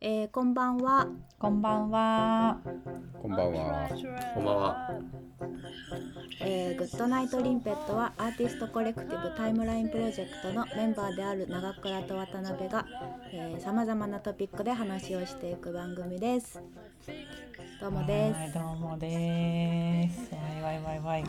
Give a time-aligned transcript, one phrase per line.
[0.00, 1.08] えー、こんばんは。
[1.40, 2.60] こんばんは。
[3.20, 3.88] こんばんは。
[4.32, 4.90] こんばんは。
[6.40, 12.86] えー、グッドナイトリンペットはアーティストコレクティブタイムラインプロジェクトのメンバーである長倉と渡辺が
[13.58, 16.62] さまざまなトピックで話をしていく番組です。
[17.80, 18.54] どうもです。
[18.54, 20.32] どうもです。
[20.32, 21.24] わいわいわいわい。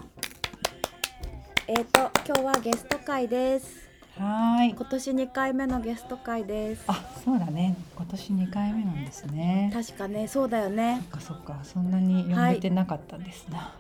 [1.66, 3.89] えっ、ー、と今日はゲスト会です。
[4.20, 4.72] はい。
[4.72, 6.84] 今年2回目のゲスト会です。
[6.88, 7.78] あ、そうだね。
[7.96, 9.72] 今年2回目なんですね。
[9.74, 11.02] 確かね、そうだよね。
[11.04, 11.60] そっかそっか。
[11.64, 13.58] そんなに呼んでてなかったですな。
[13.58, 13.74] は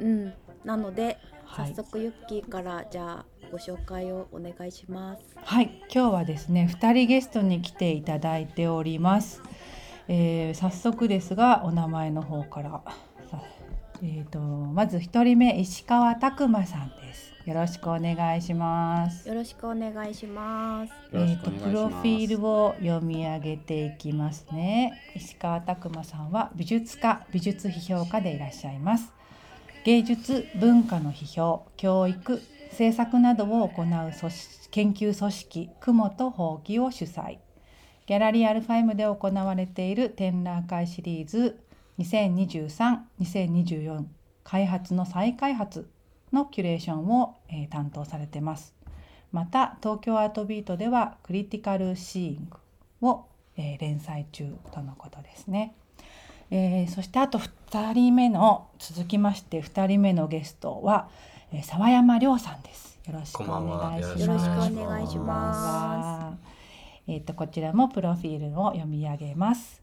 [0.00, 0.34] い、うん。
[0.64, 5.22] なので、早速ユッキーからじゃあご紹介をお願いします。
[5.36, 5.70] はい。
[5.94, 9.42] 今日はですね、2人ゲストに来ていただいております。
[10.08, 12.82] えー、早速ですがお名前の方から。
[14.02, 17.27] えーと、とまず1人目石川拓磨さんです。
[17.48, 19.26] よろしくお願いします。
[19.26, 20.92] よろしくお願いします。
[21.14, 25.02] えっ、とプロフィールを読み上げていきますね。
[25.16, 29.14] 石川拓磨さんは美術家、美術批評家でいらっしゃいます。
[29.86, 37.38] 芸術文化の批評、教育、制作などを行う組織研究組織雲とほうきを主催。
[38.04, 41.58] ギャラリーアルファイムで行われている展覧会シリーズ
[41.98, 44.04] 2023-2024
[44.44, 45.88] 開発の再開発
[46.32, 48.74] のキュレーションを、えー、担当されてます。
[49.32, 52.48] また東京アートビートではクリティカルシーイン
[53.00, 53.26] グを、
[53.56, 55.74] えー、連載中とのことですね。
[56.50, 61.08] えー、そしてあと2人目の続きまして2人目のゲストは、
[61.52, 62.98] えー、沢山亮さんです。
[63.06, 64.20] よろしくお願いします。
[64.20, 66.48] よろしくお願いします。
[67.06, 69.82] えっ、ー、とこちらもプロフィールを読み上げます。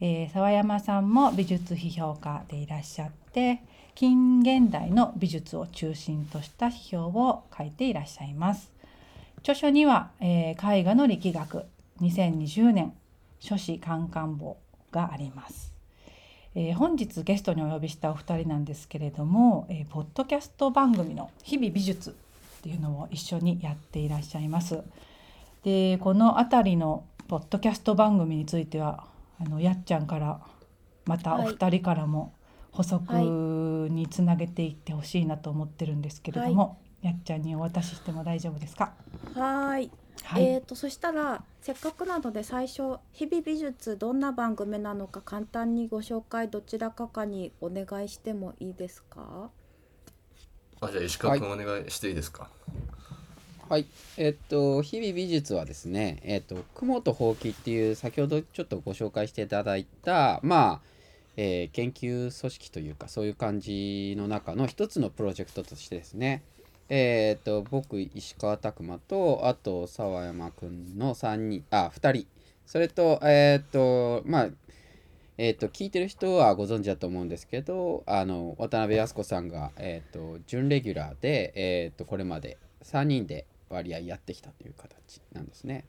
[0.00, 3.62] えー、沢山さんも美術批評家でいらっしゃって
[3.94, 8.72] 近現代の美術を中心とした批評を書いていらっしゃいます。
[9.42, 11.64] 著書には、えー、絵画の力学
[12.00, 12.92] 2020年
[13.40, 14.56] 書誌カンカン簿
[14.92, 15.72] があります、
[16.54, 22.14] えー、本日ゲストにお呼びしたお二人なんですけれども、えー、ポッドキャスト番組の日々美術っ
[22.62, 24.80] ていうのを一緒にやっていらっしゃいます。
[25.64, 29.04] でこの辺りのポッドキャスト番組については
[29.40, 30.40] あのやっちゃんから
[31.04, 32.32] またお二人からも
[32.72, 38.92] 補足につなげていってほしいなと思ってるんですけれども、はい、やっちゃんにお渡ししても大丈夫ですか？
[39.34, 39.90] はい。
[40.24, 49.50] はい、えーと、とそしたらせっかくなので最初「日々美術」どんな番組なのか簡単にご紹介どちらかかにお願いしてもいいですか？
[50.80, 52.50] あじゃあ石川君お願いしていいですか、
[53.68, 60.80] はい、えっと、日々美術はですね、えっと、雲とほうきっていう、先ほどちょっとご紹介していただいた、まあ、
[61.36, 66.42] えー、研究組織というか、そういう感じの中の一つのプロジェクトとしてですね、
[66.88, 72.26] えっと、僕、石川拓磨と、あと、沢山くんの3人、あ、2人、
[72.66, 74.48] それと、えっと、まあ、
[75.38, 85.84] えっと、聞いてる人はご存知だと思うんですけど、あの、渡辺靖子さんが、えっと、準レギュラーで、えっと、これまで3人で、割合やってきたという形なんですね。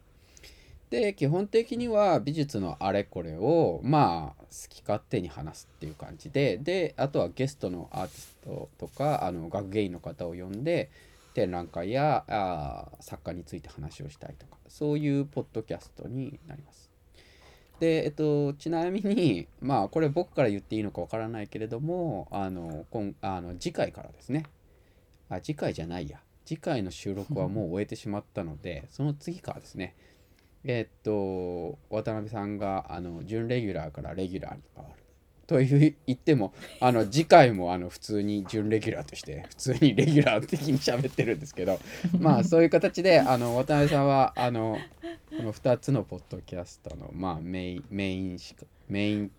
[0.94, 10.92] で基本的には美術のあれこれをまあ好き勝手に話すっていう感じでであとはゲストのアーティストとかあの学芸員の方を呼んで
[11.34, 16.92] 展覧会やあ作家について話をしたいとかそういうポッドキャストになります。
[17.80, 24.46] でえっと、ちなみにまあこれ僕から言っていいのかわからないけれどもあの今あの次回からですね。
[25.28, 26.20] あ次回じゃないや。
[26.46, 29.96] 次回の収録はもう終えてしまったのでその次からですね。
[30.66, 35.04] え、っと渡辺さんがあの準レギュラーからレギュラーに変わる
[35.46, 41.80] という言ってもあの次回もあの普通に準レギュラーとして普通にレギュラー的に喋ってるんですけど
[42.20, 44.78] まあそういう形であの渡辺さんはあの
[45.36, 48.38] この2つのポッドキャストの、まあ、メインメイン
[48.88, 49.32] メイン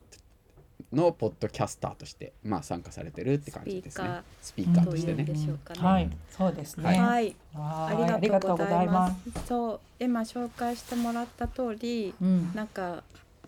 [0.92, 4.22] のポッドキャスターとして、まあ、参加されてるって感じですね。
[4.40, 5.24] スピーカーとしてね。
[5.24, 5.34] ね
[5.78, 6.98] はい、そうですね。
[6.98, 9.16] はい、ありがとうございます。
[9.46, 13.02] そう、今紹介してもらった通り、うん、なんか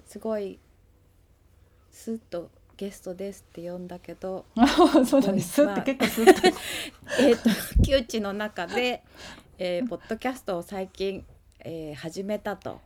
[0.06, 0.58] すごい
[1.90, 4.44] スッとゲストですって呼んだけど、
[5.06, 5.64] そうなんです。
[5.64, 6.58] ま結構スッと。
[7.20, 7.50] えっと
[7.82, 9.02] 窮地の中で、
[9.58, 11.24] えー、ポッドキャストを最近、
[11.60, 12.80] えー、始めたと、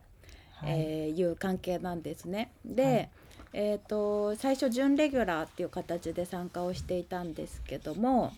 [0.52, 2.52] はい、えー、いう関係なんですね。
[2.64, 2.84] で。
[2.84, 3.10] はい
[3.52, 8.32] えーと、と最初準レギュラーっていう形で参加をしていたんですけども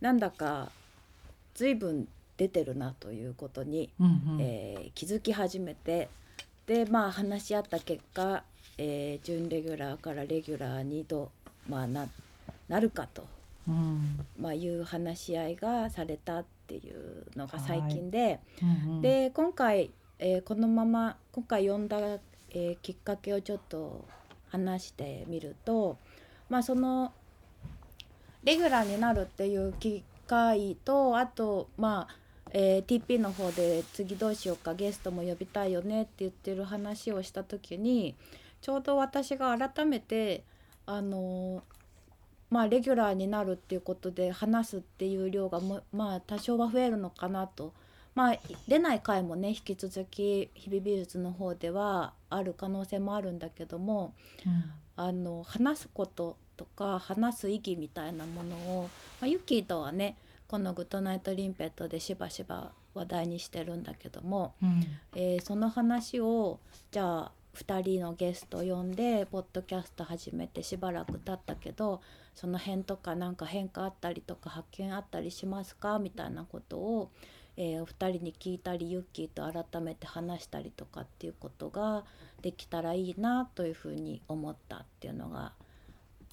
[0.00, 0.70] なんだか
[1.54, 6.08] 随分出てるなということに、うんうん、えー、気づき始めて
[6.66, 8.42] でまあ話し合った結果、
[8.78, 11.30] えー、準レギュラーからレギュラーにと、
[11.68, 12.08] まあ、な
[12.68, 13.26] なるかと、
[13.68, 24.04] うん、まあ、いう話し合いがされたっていうのが最近で、うんうん、で今回、えー、このまま今回呼んだえーきっかけをちょっと
[24.54, 25.98] 話してみると
[26.48, 27.12] まあその
[28.44, 32.16] レギュラーになるっていう機会とあとまあ、
[32.52, 38.14] えー TP の方で次どうしようかゲストも呼びたいよねって言ってる話をした時に
[38.60, 40.44] ちょうど私が改めて
[40.86, 41.60] あのー
[42.50, 47.72] まあレギュラーになるっていうことで話すっていう量がもまあ多少は増えるのかなと
[48.14, 48.38] まあ
[48.68, 54.14] 出ない回もね引き続き日々美術の方ではある可能性もあるんだけども
[54.96, 58.82] あの話すこととか話す意義みたいなものを、
[59.20, 60.16] まあ、ユッキーとはね
[60.46, 64.84] この「グッドナイト・リンペット」でしばしば話題にしてるんだけども、うん。
[65.16, 66.60] えーその話を
[66.92, 72.00] じゃあ2人のゲスト呼んでポッドキャスト始めてしばらく経ったけど
[72.34, 75.98] その辺とかなんか変化あったりとか発見あったりしますか？
[76.00, 77.10] みたいなことを、
[77.56, 82.04] えーお二人に聞いたりユッキーと改めて話したりとかっていうことが
[82.42, 85.52] できたらいいなというふうに思ったっていうのが、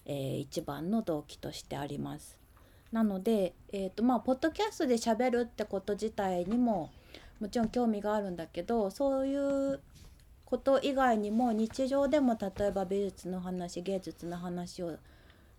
[0.05, 2.37] えー一番の動機としてあります。
[2.91, 6.91] なので、えーとまあ、ポッドキャストで喋るってこと自体にも
[7.39, 9.79] もちろん興味があるんだけどそういう
[10.43, 14.97] こと以外にも日常でも例えば美術の話芸術の話を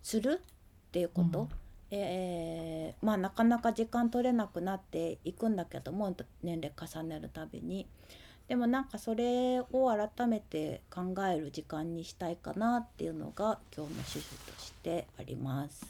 [0.03, 1.49] するっていうこと、うん
[1.95, 7.87] えーまあなかなか時間取れなくなっていくんだけども年齢重ねるたびに。
[8.47, 15.85] でもなんかそれを改めて考える時間にしたいかなっていうのが今日の趣旨としてあります。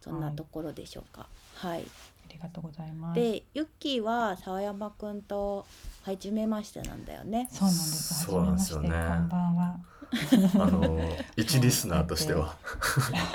[0.00, 1.28] そんなところでしょうか。
[1.56, 1.80] はい。
[1.82, 3.20] ありがとうございます。
[3.20, 5.66] で、ユッキーは沢山くんと
[6.02, 7.48] 初めましてなんだよね。
[7.50, 8.24] そうなんです。
[8.26, 9.80] 初めましてこんばんは。
[10.54, 10.98] あの
[11.36, 12.56] 一リスナーとしては。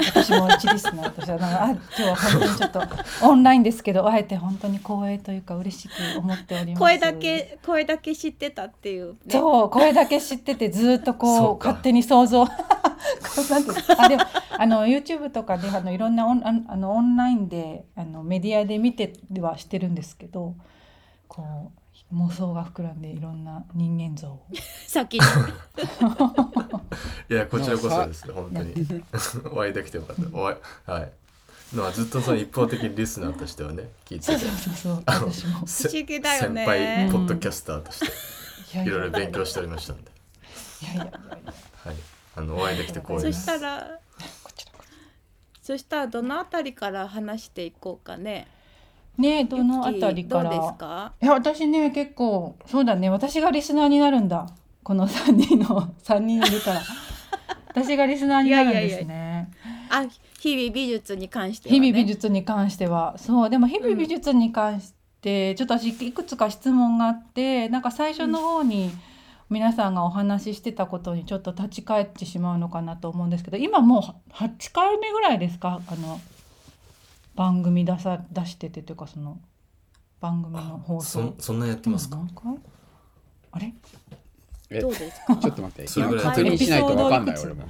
[0.06, 2.82] 私も一リスナーとしてはなんかあ今日は本当にちょっと
[3.24, 6.80] オンラインですけどあえて本当に光栄というか嬉しく思っております。
[6.80, 9.18] 声だけ声だけ知ってたっていう、ね。
[9.30, 12.46] そう声だけ知っててずっとこそう勝手に想像。
[13.98, 14.24] あでも
[14.58, 20.56] あの YouTube とかであのいろんなオンあのあのオンラインであのメディアで見てはしてるんですけど
[21.28, 21.85] こう
[22.16, 24.46] 妄想が膨らんでいろんな人間像を。
[24.88, 25.26] 先に。
[27.30, 29.04] いやこちらこそですね本当に。
[29.52, 30.22] お会いできてよかった。
[30.38, 30.58] お会い
[30.90, 31.12] はい。
[31.76, 34.38] のはずっとその一方的にリスナーとしてはね聞いてて。
[34.38, 35.04] そうそうそうそう。
[35.06, 35.68] あの私も。
[35.68, 36.66] せ不思議だよね。
[36.66, 38.00] 先輩ポッドキャスターとし
[38.72, 40.12] ていろいろ勉強しておりましたんで。
[40.84, 41.14] いやいやいやい
[41.46, 41.54] や。
[41.84, 41.96] はい。
[42.38, 43.42] あのお会いできて光栄そです。
[43.42, 44.00] したら
[44.44, 44.80] こちらこ
[45.62, 48.48] そしたらどのあたりから話していこうかね。
[49.16, 50.50] そねえどのあたりから？
[50.50, 51.14] どうですか？
[51.22, 54.48] いや私ね結構そうだね私がリスナーになるんだ。
[54.84, 56.82] この3人の 3人いるから。
[57.70, 59.50] 私がリスナーになるんですね。
[59.90, 60.04] あ、
[60.40, 61.92] 日々美術に関しては、日ね。
[61.92, 63.16] 々美術に関しては。
[63.18, 68.92] そうでも日々美術に関して、ちょっと私いくつか質問があってなんか最初の方に
[69.50, 75.82] 皆さんがお話ししてたことにちょっと立ち返ってしまうのかなと思うんですけど今もう8回目ぐらいですか？
[75.88, 76.20] あの
[77.36, 79.40] 番組出さ出しててというかその
[80.22, 82.16] 番組の放そ送んそんなやってますか？
[82.16, 82.64] 今何回
[83.52, 83.74] あれ？
[84.70, 85.36] えどうですか？
[85.36, 85.88] ちょっと待って。
[85.88, 86.24] それぐらい。
[86.24, 87.66] 今確認しないとわかんないエピソードいくつ俺も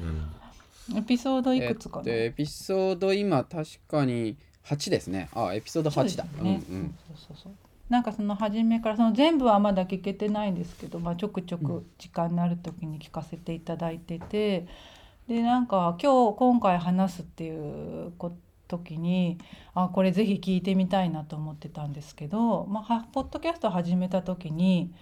[0.92, 5.30] うんエピソードいくつかな、えっとエピソード今確かに8ですね。
[5.34, 6.64] あエピソードそうで8だすよね。
[6.70, 6.96] うんうん。
[7.08, 7.54] そうそうそう。
[7.90, 14.68] なんかその初めからその全部はまだ聞けてないんですけど、まあ、ちょくちょく時間になる時に聞かせていただいてて。
[15.28, 18.38] でなんか今日今回話すっていうこ
[18.68, 19.38] 時に
[19.74, 24.94] あこれぜひ聞いてみたいなと思ってたんですけど、まあは、ポッドキャスト始めた時に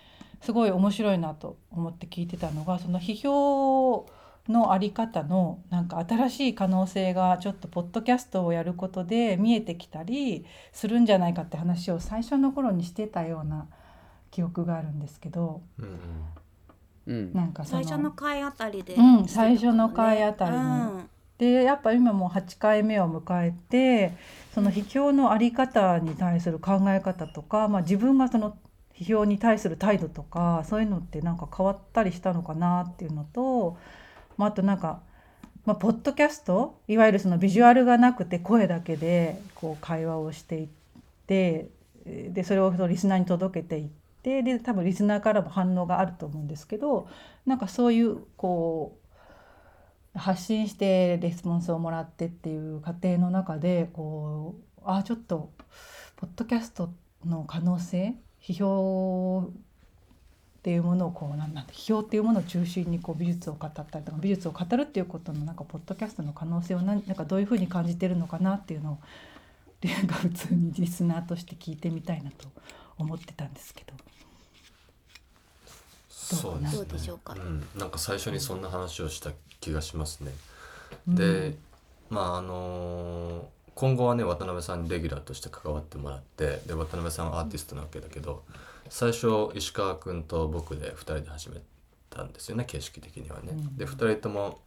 [0.42, 4.06] すごい面白いなと思って聞いてたのがその批評
[4.50, 13.68] のあり方のなんか新しい可能性がちょっとポッドキャストをやることで見えてきたりするんじゃないかって話を最初の頃にしてたような
[14.32, 15.96] 記憶があるんですけどうんうん。
[17.06, 17.34] うん。
[17.34, 21.10] なんかその最初の回あたりで、うん最初の回あたりにうん
[21.44, 24.14] でやっぱ今もう8回目を迎えて
[24.54, 28.58] その批評のあり方に対する考え方とか、まあ、自分がその
[28.96, 33.78] 批評に対する態度とかそういうのってなんか変わったりしたのかなっていうのと、
[34.38, 35.02] まあ、あとなんか、
[35.66, 40.68] まあ、ポッドキャストいわゆるそのビジュアルがなくて声だけでこう会話をしていっ
[41.28, 41.70] て
[42.06, 43.90] えーでそれをリスナーに届けていっ
[44.22, 47.08] てで多分リスナーからも反応があると思うんですけど
[47.46, 49.03] なんかそういうこう
[50.16, 55.52] 発信してレスポンスをもらってっていう過程の中でこうあちょっと
[56.16, 56.90] ポッドキャスト
[57.26, 68.98] の可能性批評っていうものをこうなんなんて批評っていうものを中心にこう美術を語ったりとか美術を語るっていうことのなんかポッドキャストの可能性をなんなんかどういうふうに感じてるのかなっていうのを
[69.84, 72.48] なんか普通にリスナーとして聞いてみたいなと
[72.98, 73.94] 思ってたんですけど。
[76.08, 76.78] そうですね。
[76.78, 77.34] どうでしょうか。
[77.34, 79.32] うん、なんか最初にそんな話をした
[79.64, 80.32] 気がしますね。
[81.08, 81.56] うんで
[82.10, 83.44] まああのー
[83.76, 88.44] 今後はね渡辺さんにレギュラーとして関わってもらってで渡辺さんはアーティストなわけだけど
[88.88, 91.60] 最初石川君と僕で2人で始め
[92.12, 93.50] たんですよね形式的にはね。
[93.50, 94.60] うんで2人とも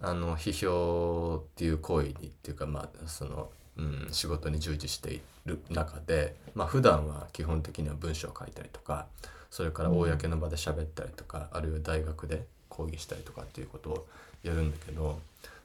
[0.00, 9.06] あの批評っていう行為にっていうかまあその、うん、仕事に従事している中でまあ普段は基本的には文章を書いたりとか
[9.50, 14.06] それから公の場で喋ったりとか、あるいは大学で講義したりとかっていうことを
[14.42, 15.20] やるんだけど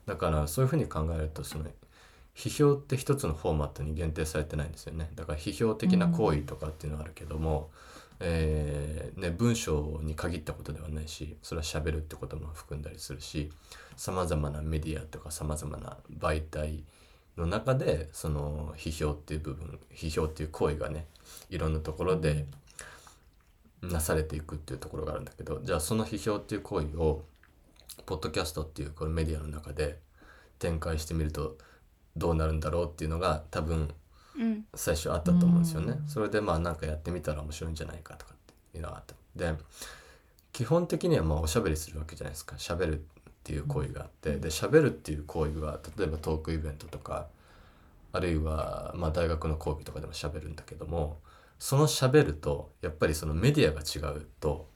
[0.05, 1.65] だからそういうふうに考えるとその
[2.35, 5.09] 批評って一つのフォーマットに限定されてないんですよね。
[5.15, 7.69] だから批評的な行為とかっていうのはあるけども、
[8.21, 13.51] えーね、文章に限ったことではないしそれは喋るってことも含んだりするし
[13.97, 16.83] さまざまなメディアとかさまざまな媒体
[17.37, 21.05] の中でその批評っていう部分批評っていう行為がね
[21.49, 22.45] いろんなところで
[23.81, 27.23] なされていくっていうところがあるんだけどじゃあその批評っていう行為を
[28.05, 29.99] ポッドキャストっていうこのメディアの中で
[30.57, 31.57] 展開してみると
[32.17, 33.89] どうなるんだろうっていうのが多分
[34.37, 35.93] うん最初あったと思うんですよね。
[35.99, 38.37] うんそれでまあなんかやってみたら面白いんじゃないかとかっ
[38.71, 39.15] ていうのがあった。
[39.35, 39.53] で
[40.51, 42.55] 基本的にはまあおしゃべりするわけじゃないですか。
[42.55, 43.01] 喋るっ
[43.43, 47.27] ていう行為があってで喋るっていう行為は例えばトークイベントとか
[48.11, 51.19] あるいはまあ大学の講義とかでも喋るんだけども
[51.59, 54.69] その喋るとやっぱりそのメディアが違うと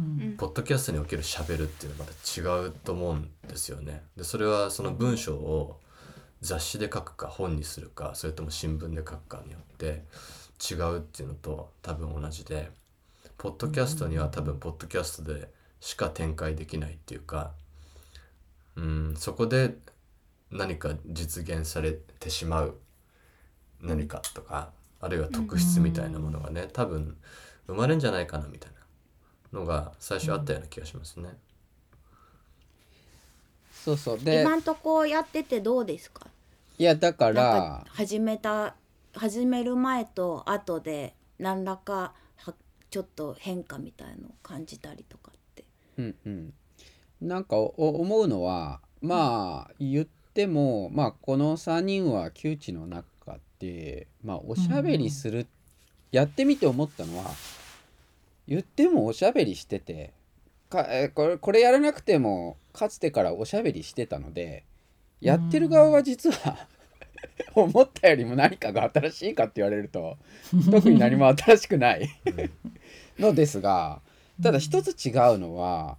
[0.00, 4.04] うんポッドキャストにおける喋るっていうのはまた違うと思うんですよね。
[4.16, 5.80] でそれはその文章を
[6.40, 10.04] 雑誌で書くか本にするかそれとも新聞で書くかによって
[10.70, 12.70] 違うっていうのと多分同じで
[13.38, 15.48] ポッドキャストには多分ポッドキャストで
[15.80, 17.52] しか展開できないっていうか
[18.76, 19.76] うんそこで
[20.50, 22.76] 何か実現されてしまう
[23.80, 24.70] 何かとか
[25.00, 27.16] あるいは特質みたいなものがね多分
[27.66, 28.72] 生まれるんじゃないかなみたい
[29.52, 31.30] なのが最初あったような気がしますね。
[33.72, 34.18] そうそう。
[34.18, 36.26] で今んとこやっててどうですか？
[36.78, 38.74] いやだからか始めた
[39.14, 42.54] 始める前と後で何らかは
[42.90, 45.64] ちょっと変化みたいのを感じたりとかって。
[45.98, 46.54] うんうん、
[47.20, 53.06] なんかお思うのはまあ言ってもまあこの3人は窮地の中
[53.58, 55.46] でまあおしゃべりする、
[56.10, 57.24] やってみて思ったのは
[58.46, 60.12] 言ってもおしゃべりしてて
[60.70, 64.64] かえーこれこれやらなくてもかつてからおしゃべりしてたので
[65.20, 66.68] やってる側は実は
[67.54, 70.16] 思ったよりも何かが新しいかって言われると
[70.70, 72.08] 特に何も新しくない。
[73.18, 74.00] のですが
[74.40, 75.98] ただ一つ違うのは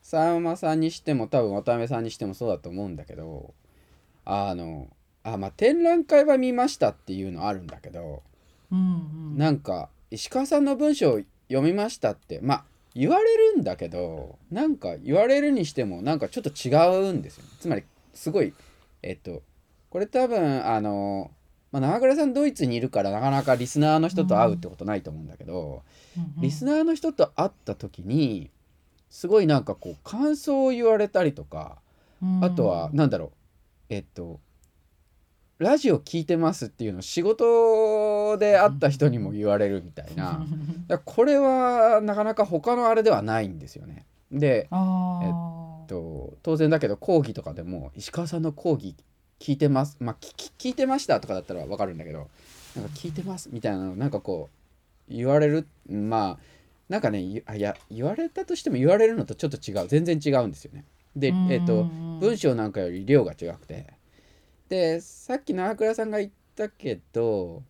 [0.00, 3.52] 佐山さんにしても多分渡辺さんにしてもそうだと思うんだけど
[4.24, 4.88] あの
[5.26, 8.22] あまあ展覧会は見ましたっていうのあるんだけど
[8.70, 8.82] うんう
[9.34, 9.38] ん。
[9.38, 12.64] なんか石川さんの文章を読みましたってまあ
[12.94, 17.82] 言われるんだけどなんか言われるにしてもなんかちょっと違うんですよ、ね、つまり
[18.14, 18.54] すごい
[19.02, 19.42] えっと
[19.90, 21.30] これ多分あの、
[21.72, 25.82] まあ、長倉さんドイツにいるからなかなかリスナーの人と会うってことないと思うんだけど、
[26.16, 26.42] うん。
[26.42, 28.50] リスナーの人と会った時に
[29.10, 31.78] すごいなんかこう感想を言われたりとか
[32.22, 32.44] うん。
[32.44, 33.30] あとはなんだろう
[33.88, 34.40] えっと
[35.58, 40.44] ラジオ聞いてますっていうのを仕事で会った人にも言われるみたいな。
[41.04, 44.04] これはなかなか他のあれではないんですよね。
[44.30, 48.94] で、あえっと、当然だけど講義とかでも石川さんの講義
[49.38, 52.28] 聞いてますまあ聞いてましたとかだったらわかるんだけど
[52.74, 54.48] なんか聞いてますみたいなのなんかこ
[55.08, 56.38] う言われるまあ
[56.88, 60.84] なんかねいや言われたとしても言われるのとちょっと違う全然違うんですよね。
[61.14, 63.86] で、えっと文章なんかより量が違くて
[64.68, 67.62] でさっき長倉さんが言ったけど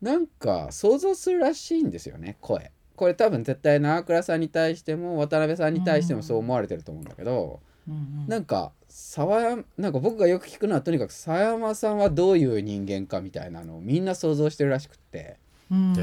[0.00, 2.70] なんか想像するらしいんですよね声。
[2.94, 8.28] これ多分絶対長倉さんに対しても渡辺さんに対してもそう思われてると思うんだけど、うんうん。
[8.28, 15.36] なんか沢山なんか僕がよく聞くのはとにかく沢山さんはどういう人間かみたいなのをみんな想像してるらしくって。
[15.70, 15.94] うん。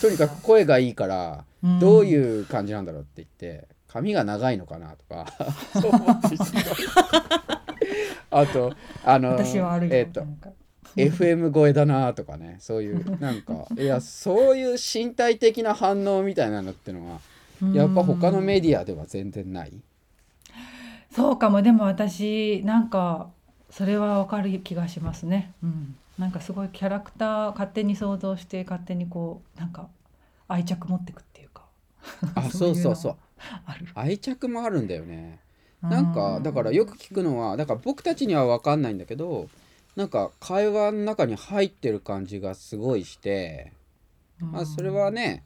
[0.00, 1.78] とにかく声がいいからうん。
[1.78, 5.26] どういう感じなんだろうって言って髪が長いのかなとか。
[5.80, 6.36] そう思って
[8.30, 8.72] あと
[9.04, 9.38] あの
[9.90, 10.50] えっ、となんか
[10.96, 17.20] FM 声だなとかねそういう なんかいやそういう身体的な反応みたいなのってのは
[17.74, 19.72] やっぱ他のメディアでは全然ない？
[21.12, 23.30] そうかもでも私なんか
[23.70, 25.52] それはわかる気がしますね。
[25.62, 29.88] うん、なんかすごいキャラクター勝手に想像して勝手にこうなんか
[30.48, 31.64] 愛着持ってくっていうか。
[32.34, 33.16] あそうそうそう。
[33.94, 35.38] 愛着もあるんだよね。
[35.82, 39.48] なんかだからよく聞くのはだから僕たちには分かんないんだけど
[39.96, 43.72] なんか会話の中に入ってる感じがすごいして、
[44.40, 45.44] うん、まあ、それはね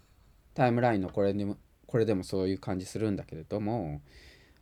[0.55, 4.01] タイムラインのこれにもこれでもそういう感じするんだけれども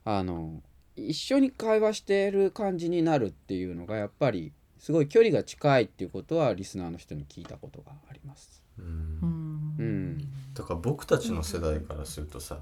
[0.05, 0.61] あの
[0.97, 8.63] 一緒に会話してる感じになるっていうのがやっぱりすごい距離が近いっていうことはリスナーの人に聞いたことがあります。
[8.79, 8.85] うん。
[9.23, 9.75] うん。
[9.79, 10.19] うん、
[10.55, 12.59] だから僕たちの世代からするとさ、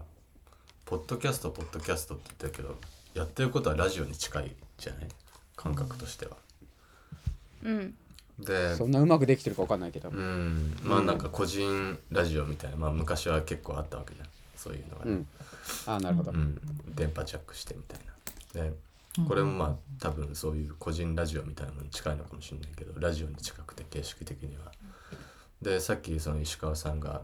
[0.84, 2.76] ポッドキャストポッドキャストって言ってるけど
[3.14, 5.08] やってることはラジオに近いじゃない？
[5.56, 6.36] 感覚としては。
[7.64, 7.94] うん。
[8.38, 10.76] でそんなうまくできてるかわかんないけど、うん。
[10.82, 14.28] まあなんか個人ラジオみたいな、まあ、昔は結構あったわけじゃん。
[14.56, 15.26] そういうのがね、うん、
[15.86, 16.60] ああなるほど、うん。
[16.94, 18.00] 電波ジャックしてみたい
[18.54, 18.62] な。
[18.68, 18.72] で
[19.28, 24.72] これもまあ多分そういう個人ラジオみたいなのに近いのかもしれないけどラジオに近くて形式的には。
[25.60, 27.22] でさっきその石川さんが、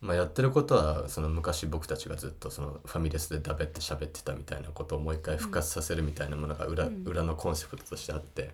[0.00, 8.50] まあ、やってることはその昔僕たちがずっとそのファミレスでだべって喋ってたみたいなことをもう一回復活させるみたいなものが裏,、裏のコンセプトとしてあって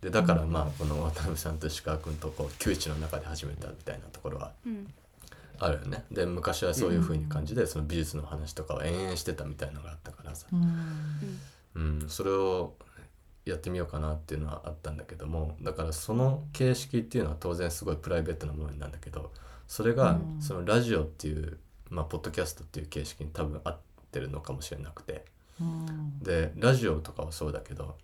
[0.00, 4.86] でだからまあこの渡辺さんと石川君とこう窮地の中で始めたみたいなところはうん
[5.60, 6.04] あるよね。
[6.12, 10.46] で昔はそういう風に感じでその美術の話とかを延々してたみたいのがあったからさ。
[10.52, 11.40] うん。
[11.74, 12.74] うん、それを
[13.44, 19.32] やってみようかなっていうのはあったんだけどもだからその形式っていうのは当然すごいプライベートなものなんだけど
[19.68, 20.42] それがうん。
[20.42, 21.58] そのラジオっていう、
[21.90, 23.78] まあ、ポッドキャストっていう形式に多分合っ
[24.10, 25.24] てるのかもしれなくて。
[25.60, 26.18] うん。
[26.20, 27.96] でラジオとかはそうだけど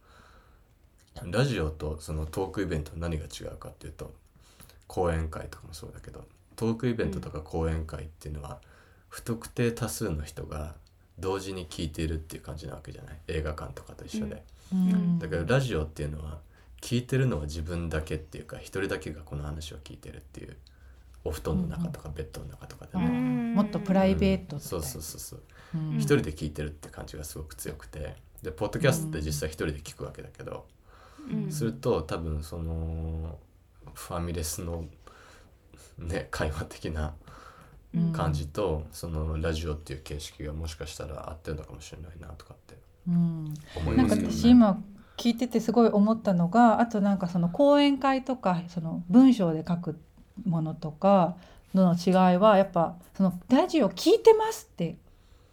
[1.24, 4.12] ラジオとそのトークイベント何が違うかっていうと
[4.86, 6.24] 講演会とかもそうだけど
[6.56, 8.60] トークイベントとか講演会っていうのは
[9.08, 10.74] 不特定多数の人が
[11.18, 13.18] 同時に聞いているっていう感じなわけじゃない？
[13.28, 14.42] 映画館とかと一緒で。
[14.72, 15.18] うん。
[15.20, 16.40] だからラジオっていうのは
[16.80, 20.56] 聞いてるのは自分だけっていうか一人だけがこの話を聞いてるっていう
[21.24, 23.54] お布団の中とかベッドの中とかでうね、ん。
[23.54, 25.42] もっとプライベートそうそうそうそう。
[25.74, 25.96] うん。
[25.96, 28.16] 一人で聞いてるって感じがすごく強くて。
[28.42, 30.66] でポッドキャストって実際一人で聞くわけだけど、
[31.30, 31.50] うん。
[31.50, 33.38] すると多分その
[33.94, 34.84] ファミレスの
[35.98, 37.14] ね会話的な
[37.94, 42.76] うん感じと、そのラジオっていう形式がもしかしたら合ってるのかもしれないなとかって。
[43.08, 43.54] うん。
[43.76, 44.34] 思いなんかますけどね。
[44.36, 44.82] 私今
[45.16, 50.00] 聞いててすごい思ったのがあとなんかその講演会とかその文章で書く
[50.44, 51.36] ものとか
[51.74, 54.96] の違いはやっぱそのラジオ聞いてますって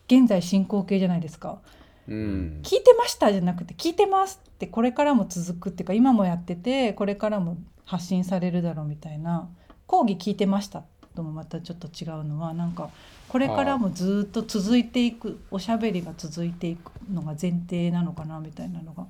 [0.07, 1.59] 現在進行形じゃないですか。
[2.07, 9.49] うん聞いてましたじゃなくて聞いてますってこれからも続くっていうか今もやっててこれからも発信されるだろうみたいな
[9.85, 10.83] 講義聞いてました
[11.15, 12.89] ともまたちょっと違うのはなんか
[13.27, 19.05] これからもずっと続いていくおしゃべりが続いていくのが前提なのかなみたいなのが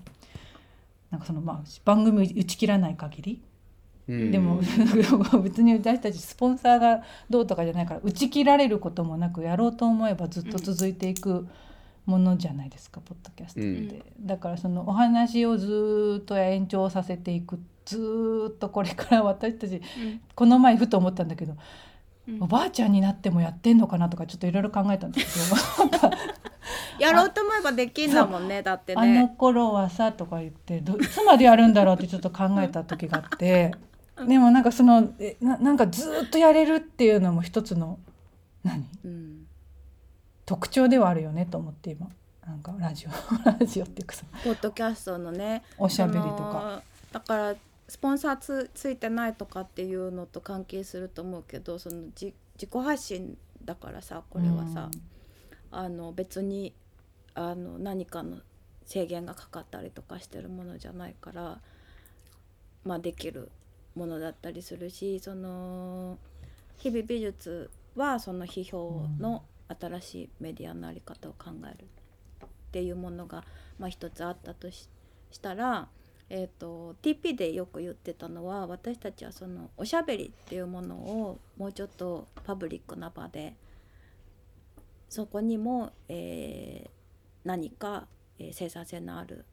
[1.09, 3.50] なんかそのまあ番組打ち切らない限りうん
[4.07, 4.59] でも
[5.43, 11.47] 別に私たちスポンサーがどうとかじゃないから打ち切られることもなくやろうと思えばずっと続いていく
[12.05, 19.81] ものじゃないですか、ポッドキャストって、だからそのお話をずっと延長させていくずーっとこれから私たち
[20.35, 21.55] この前ふと思ったんだけど、
[22.27, 22.43] うん。
[22.43, 26.15] おばあちゃんになってもやってんのかなとかちょっといろいろ考えたんですけど
[26.99, 33.71] やろうと思えばできんだもんね だってあのね頃はさとか言ってどいつまでやるんだろうってちょっと考えた時があって
[34.27, 37.99] でもなんかそのえななんかずーっとやれるっていうのも一つの
[38.63, 38.87] 何？
[39.05, 39.47] うん。
[40.45, 42.09] 特徴ではあるよねと思って今。
[42.45, 43.09] なんかラジオ
[43.49, 44.25] ラジオっていうかさ。
[44.43, 46.81] ポッドキャストのねおしゃべりとか。
[47.11, 47.55] だから
[47.87, 54.89] スポンサーつついてないとかっていうのと関係すると思うけどそのじ自己発信だからさこれはさ、
[55.71, 56.73] あの別に
[57.33, 58.37] あの何かの
[58.85, 61.59] 制限がかかったりとかしてるものじゃないから、
[62.83, 63.49] まあ、できる
[63.95, 66.17] ものだったりするしその
[66.77, 69.43] 日々美術はその批評の
[69.79, 71.85] 新しいメディアの在り方を考える
[72.45, 73.43] っていうものが、
[73.79, 74.89] まあ、一つあったとし
[75.29, 75.87] したら、
[76.29, 83.55] えー、と TP でよく言ってたのは私たちはそのおしゃべりっていうものをもうちょっとパブリックな場で
[85.07, 87.01] そこにも、えー
[87.43, 88.07] 何か、
[88.39, 89.45] えー生産性のある、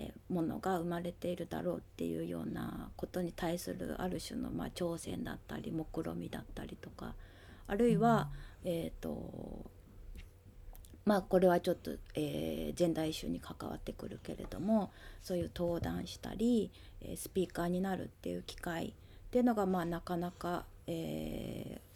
[0.00, 7.14] えーものが生まれているだろうっていうようなことに対するある種の、まあ、挑戦だったり目論みだったりとか
[7.66, 8.30] あるいは、
[8.64, 9.70] えっ、と
[11.04, 18.92] まあこれはちょっと、えージェンダーイシューに関わってくるけれどもそういう登壇したり、えースピーカーになるっていう機会っ
[19.30, 21.90] ていうのがまあなかなか、えー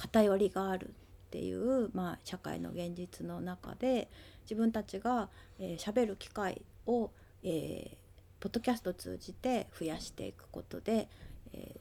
[0.00, 0.90] 偏りがある
[1.28, 4.08] っていう、まあ、社会の現実の中で
[4.44, 7.12] 自分たちがしゃべ、えー喋る機会を、
[7.44, 7.96] えー
[8.40, 11.08] ポッドキャストを通じて増やしていくことで、
[11.52, 11.80] えー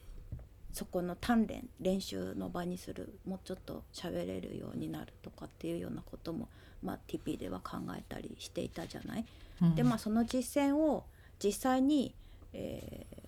[0.74, 6.50] そこの鍛錬練習の場にするもうちょっと喋れるようになるとかっていうようなことも、
[6.84, 9.26] まあ、TP では考えたりしていたじゃない？
[9.62, 11.04] うんでまあその実践を
[11.44, 12.14] 実際に、
[12.54, 13.28] えー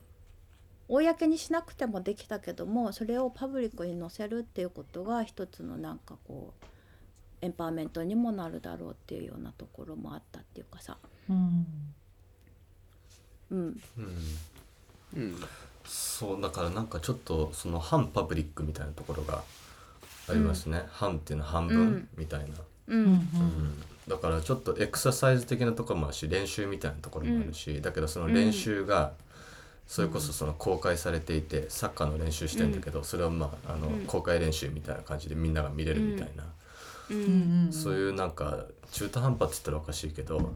[0.91, 6.65] 公にしなくてもできたけどもそれをパブリックに載せるっていうことが一つのなんかこう
[7.45, 11.33] エンパワーメントにもなるだろうっていうようなところもあったっていうかさ、うんう
[13.55, 13.79] ん、
[15.85, 16.87] そうだからなん。
[16.87, 19.43] かちょっとその反パブリックみたいなところが
[20.27, 22.47] ありますね、反っていうのは半分みたいな、
[22.87, 23.27] うん。
[24.07, 29.13] だからちょっとエクササイズ的なところもあるし練習みたいなところもあるし、だけどその練習が
[29.87, 32.71] それこそその公開されていてサッカーの練習してん。
[32.71, 35.53] だけど、それはまああの公開練習みたいな感じでみん。
[35.53, 36.43] なが見れるみたいな、
[37.71, 38.31] そういうなん。
[38.31, 40.53] か中途半端って言ったらおかしいけど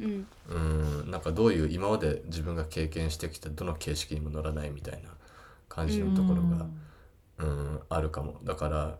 [0.00, 0.26] うん。
[0.48, 0.58] う
[1.06, 1.10] ん。
[1.10, 5.10] なんかどういう今まで自分が経験してきたどの形式にも乗らないみたいな
[5.68, 6.66] 感じのところが、
[7.38, 8.40] うん、あるかも。
[8.42, 8.98] だから、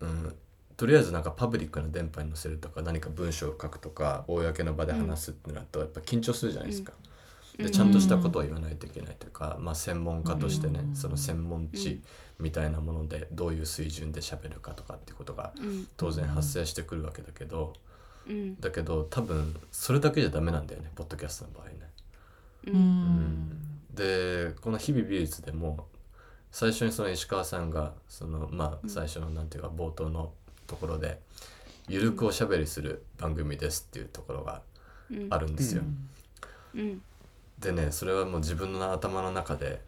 [0.00, 0.34] うん、
[0.76, 6.92] とりあえずなんかパブリックな電波に載せるとか何か文章を書くとか公の場で話すってなるとやっぱ緊張するじゃないですか。
[7.58, 7.64] うん。
[7.64, 12.02] でちゃんとしたことを言わないといけないというか、まあ、専門家としてね、うんその専門知
[12.40, 15.86] みたいなものでどういう水準で喋るかとかっていうことがうん。
[15.96, 17.74] 当然発生してくるわけだけど、
[18.28, 18.60] うん。
[18.60, 21.72] だけど多分それだけじゃダメなんだよねポッドキャストの場合ね。
[22.66, 22.76] ううん。
[22.76, 23.78] ん。
[23.94, 25.86] でこの「日々美術」でも
[26.50, 30.32] 最初にその石川さんがそのまあ最初のなんていうか冒頭の
[30.66, 31.20] ところで
[31.88, 34.62] 「ゆるくおしゃべりする番組です」っていうところが
[35.10, 35.26] うん。
[35.30, 35.82] あるんですよ。
[36.74, 37.02] うん。
[37.58, 39.82] でねそれはもう自分の頭の中で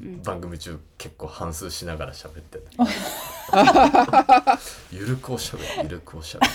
[0.00, 0.22] うん。
[0.22, 2.64] 番組中結構反芻しながら喋ってね
[4.90, 6.52] ゆるくおしゃべりゆるくおしゃべり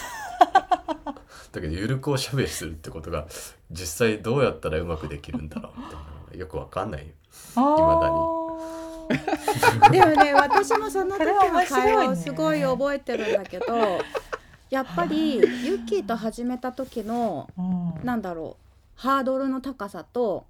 [1.51, 3.27] だけどゆるくおしゃべりするってことが
[3.71, 7.07] 実際どうやったらうまくできるんだろうみたいなのがよくわかんない。
[7.07, 7.13] よ
[7.55, 9.07] あ
[9.89, 13.65] でもね私もその時の会話をすごい覚えてるんだけど
[14.69, 18.05] やっぱりユッキーと始めた時のーうん。
[18.05, 18.63] なんだろう
[18.95, 20.45] ハードルの高さと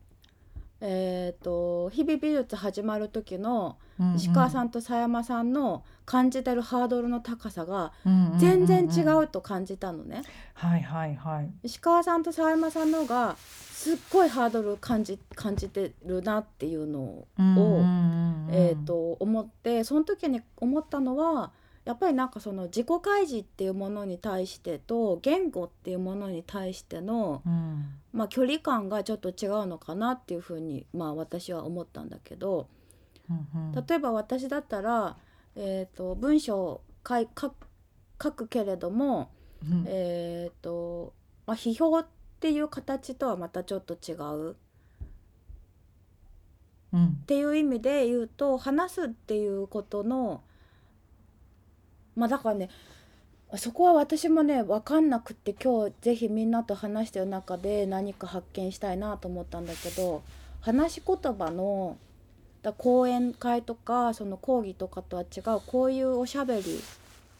[0.79, 3.77] えっ、と日々美術始まる時の
[4.15, 7.93] 石川さんと狭山さんの感じてるハードルの高さが
[8.37, 10.21] 全然違うと感じたのね。
[10.53, 11.49] はいはいはい。
[11.63, 21.51] 石川さんと狭山さんの方がすっごいハードル感じ感じてるなっていうのを、えー、と思ってその時に思ったのは
[21.87, 27.85] やっぱりなんかその自己開示っていうものに対してと言語っていうものに対しての、うん。
[28.11, 32.67] まあ、距離感がちょっと違うのかなっていうふうに、まあ、私は思ったんだけど
[33.29, 35.15] うん例えば私だったら、
[35.55, 37.25] えー、と文章を書
[38.31, 39.31] くけれども、
[39.63, 39.85] うん。
[39.87, 41.13] えーと
[41.45, 42.05] まあ、批評っ
[42.41, 44.57] ていう形とはまたちょっと違う。
[46.91, 47.07] うん。
[47.21, 50.43] っていう意味で言うと話すっていうことの
[52.17, 52.69] まあだからね
[53.55, 60.21] そこは私もね分かんなくって今日ぜひみんなと話してる中で何か発見したいなと思ったんだけど
[60.59, 61.95] 話し言葉の
[62.61, 66.81] だ講演会とかその講義とかとは違うこういうおしゃべり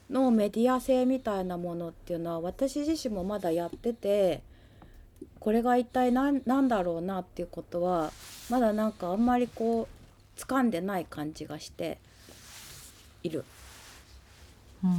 [0.10, 4.42] のメディア性みたいなものっていうのは私自身もまだやってて
[5.40, 8.13] これが一体何なんだろうなっていうことは
[8.50, 11.98] まだなんかあんまりこう掴んでない感じがして
[13.24, 13.44] いる。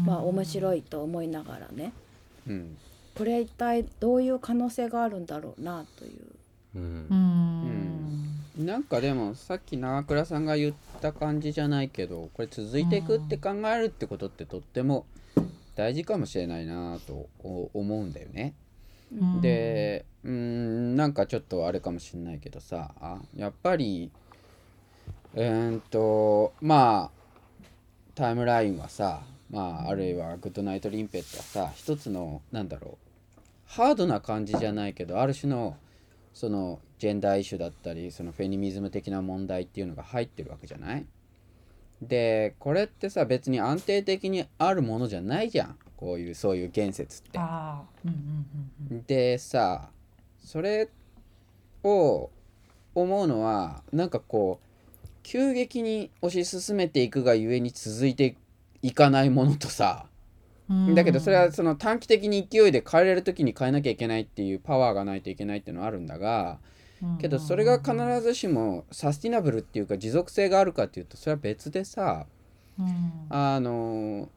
[0.05, 1.93] まあ面白いと思いながらね。
[2.47, 2.77] うん。
[3.15, 6.23] これ一体どういう可能性があるんだろうなという。
[6.77, 7.07] うん。
[8.57, 8.67] うん。
[8.67, 15.07] なんかでもさっき長倉さんが言った感じじゃないけどこれ続いていくって考えるってことってとっても
[15.77, 18.55] 大事かもしれないなとお思うんだよね。
[19.17, 19.41] うん。
[19.41, 24.11] でうーんなんかちょっとあれかもしれないけどさあやっぱり
[25.35, 27.19] えー、っとまあ
[28.15, 32.99] タイムラインはさまああるいはグッドナイトリンペットはさ一つのなんだろ
[33.37, 35.77] うハードな感じじゃないけどある種の
[36.35, 41.07] そのジェンダーイシュだったりそのフェニミズム的な問題っていうのが入ってるわけじゃない？
[42.01, 45.77] でこれってさ別に安定的にあるものじゃないじゃん。
[45.97, 47.41] こういうそういう言説って。
[49.07, 49.91] でさ
[50.39, 50.89] それ
[51.83, 52.31] を
[52.95, 58.37] 思うのはなんかこう急激に推し進めていくがゆえに続いてい
[58.93, 60.07] かないものとさ。
[60.71, 60.95] うん。
[60.95, 66.59] だけどそれはその短期的に勢いで変えれる時に変えなきゃいけないっていうパワーがないといけないっていうのはあるんだが
[67.21, 72.27] けどそれが必ずしもサスティナブルっていうか持続性があるかっていうとそれは別でさ
[72.79, 73.27] うん。
[73.31, 74.29] あの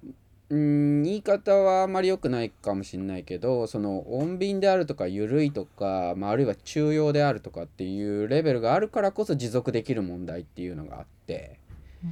[0.49, 11.59] うん言い方はあまり良くないかもしれないけどその穏便であるとか緩いとか、まあ、あるいは中庸であるとかっていうレベルがあるからこそ持続できる問題っていうのがあって。
[12.03, 12.11] うん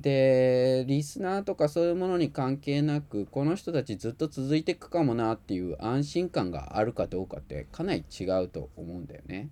[0.00, 9.48] でリスナーとかそういうものに関係なくこの人たちずっと続いていくかもなっていう安心感があるかどうかってかなり違うと思うんだよね。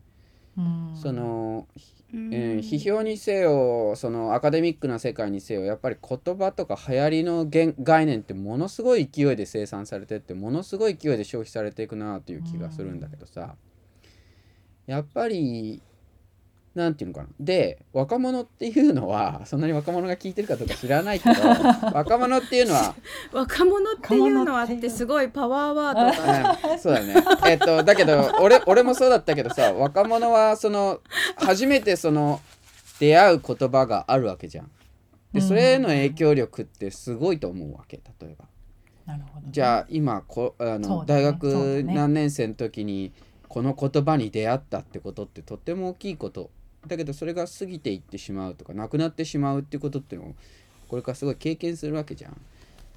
[0.56, 0.92] うん。
[0.94, 1.66] その、
[2.12, 13.56] うんえー批評にせよそのアカデミックな世界にせよやっぱり言葉とか流行りのげん概念ってものすごい勢いで生産されてってものすごい勢いで消費されていくなという気がするんだけどさ、
[14.86, 15.82] やっぱり
[16.78, 21.34] なんていうのかなで若者っていうのはそんなに若者が聞いてるかどうか知らないけど
[21.92, 22.94] 若者っていうのは
[23.32, 27.14] 若者っていうのはってすごいパワーワードだうんそうだね。
[27.46, 31.00] えっとだけど俺俺もそうだったけどさ若者はその
[31.36, 32.40] 初めてその
[33.00, 34.70] 出会う言葉があるわけじゃん。
[35.32, 38.46] でそれへの影響力ってすごいと思うわけ例えば。
[39.06, 43.12] なるほどね、じゃあ今こあの、ね大学何年生の時に
[43.48, 46.50] この言葉に出会ったってことってとっても大きいこと
[46.86, 50.34] だけどそれが過ぎていってしまうとかなくなってしまうってことっていうのを
[50.88, 52.40] これからすごい経験するわけじゃん。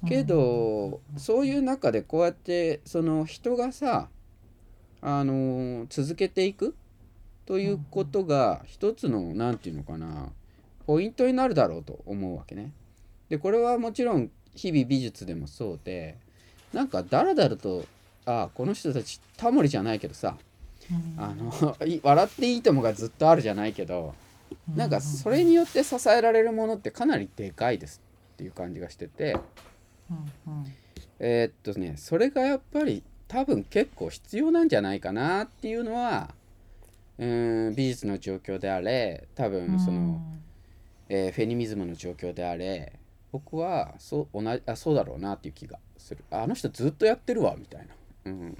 [0.08, 4.08] けど、そういう中でこうやってその人がさ
[5.00, 6.74] あの続けていく
[7.46, 10.30] ということが一つの何て言うのかな
[10.86, 12.72] ポイントになるだろうと思うわけね。
[13.28, 16.16] でこれはもちろん日々美術でもそうで
[16.72, 17.84] なんかだらだらと
[18.26, 20.51] あこの人たちタモリじゃないけどさうん
[21.16, 24.14] あの い笑っていいともがずっとあるじゃないけど
[24.74, 28.00] なんかそれによって支えられるものってかなりでかいです
[28.34, 29.36] っていう感じがしてて。
[31.18, 36.34] えーっとねそれがやっぱり多分結構必要なんじゃないかなっていうのは
[37.18, 40.20] うーん美術の状況であれ多分その、
[41.08, 42.92] えーフェニミズムの状況であれ
[43.30, 46.24] 僕はそう同じあそうだろうなっていう気がする。
[46.30, 47.94] あの人ずっとやってるわみたいな、
[48.26, 48.56] うん、うん。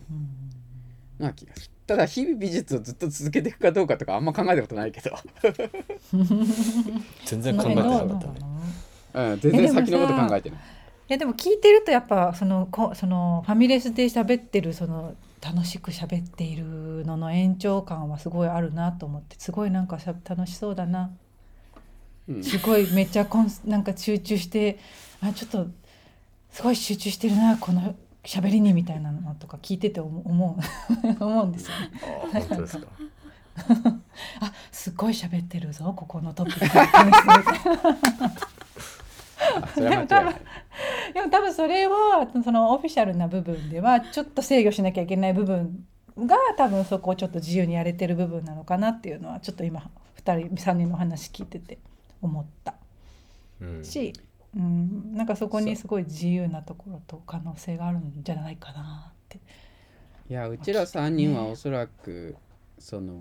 [1.19, 5.11] な気がするただ日々美術をずっと続けていくかどうかとかあんま考えたことないけど、
[7.27, 8.35] 全然考えてなかったね。
[9.15, 10.59] うん、全然先のこと考えてない。
[10.59, 10.63] い
[11.09, 21.11] やでも聞いてるとやっぱそのこそのファミレスで喋ってるその楽しく喋っているのの延長感はすごいあるなと思ってすごいなんかしゃ楽しそうだな。
[22.29, 22.45] うん。
[22.45, 24.79] すごいめっちゃコンスなんか集中して
[25.21, 25.67] あちょっと
[26.53, 30.25] すごい集中してるなこの喋りにみたいなのとか聞いてて思う
[31.25, 31.91] 思うんですよね。
[32.03, 32.87] あ本当ですか？
[34.41, 36.81] あすごい喋ってるぞここのトピック
[39.63, 40.35] あそれは間違いない
[41.13, 45.85] でも多分それはそのオフィシャルな部分ではちょっと制御しなきゃいけない部分
[46.17, 49.91] が多分そこをちょっと自由にやれてる部分なのかなっていうのはちょっと今
[50.25, 51.79] 2人3人の話聞いてて
[52.23, 52.75] 思った
[53.61, 54.13] うんし、
[54.57, 59.41] うん、なんかそこにすごい自由なところと可能性があるんじゃないかなって。
[60.29, 62.37] いやうちら3人はおそらく
[62.79, 63.17] そのう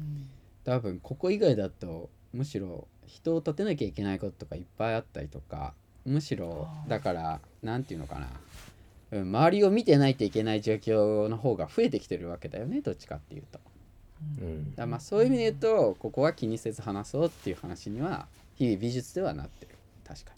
[0.00, 0.28] ん
[0.64, 5.72] 多分ここ以外だとむしろ人を立てなきゃいけないこととかいっぱいあったりとか
[6.04, 8.28] むしろだからなんていうのかな、
[9.12, 13.60] うん、周りを見てないといけない状況の方が増えてきてるわけだよねどっちかっていうと。
[14.42, 14.74] うん。
[14.74, 19.74] だまあそういう意味で言うとここは気にせず話そうっていう話には日々美術ではなってる。
[20.06, 20.37] 確かうんうん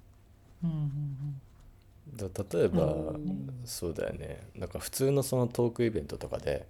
[0.62, 3.50] だ例えば、うん。
[3.64, 4.42] そうだよね。
[4.56, 6.66] なんか普通のそのトークイベントとかで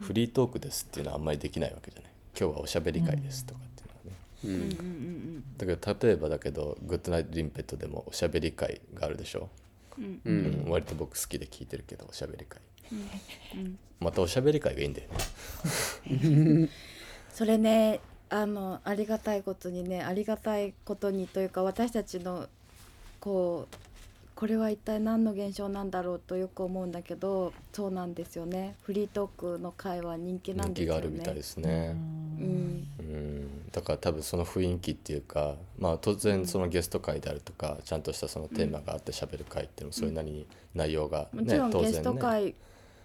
[0.00, 2.10] フリートークですっていうのはあんまりできないわけじゃない。
[2.38, 3.68] 今日はおしゃべり会ですとかっ
[4.40, 4.76] ていうのはね、に。
[4.76, 5.56] うん。
[5.56, 9.48] だけど例えばだけどグッドナイトリンペットでもおしゃべり会があるでしょ、
[9.98, 10.20] うん。
[10.24, 10.70] うん。
[10.70, 12.60] 割と僕好きで聞いてるけどおしゃべり会
[13.54, 13.78] うん。
[14.00, 14.92] またおしゃべり会がいいん。
[14.94, 16.68] だよね
[17.32, 22.48] それねあのありがたいことにねありがたいことにというか私たちの
[23.26, 23.76] こう
[24.36, 28.76] これは一体何の現象なんだろうとよく思うんだけどそうなんですよね。
[28.82, 30.94] フリートークの会は人気なん人気ですよね。
[30.94, 31.96] があるみたいですうね、
[32.38, 32.86] うん。
[33.00, 42.54] うん、だから多分その雰囲気っていうか、まあ、当然そのゲスト会であるとかちゃんとしたそのテーマがあって喋る会っていうのもそれなりに内容が、ねもちろんゲスト会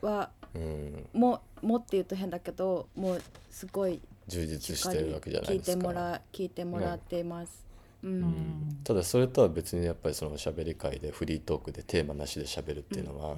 [0.01, 5.77] はうん、ももって言うと変だけどもうすごい充実してるわけじゃない聞いですか。
[5.77, 7.65] てもら聞いてもらっています。
[7.65, 7.70] うん
[8.03, 8.77] うん。
[8.83, 13.37] ただそれとは別にやっぱりそのおしゃべり会でフリートークでテーマなしで喋るっていうのは、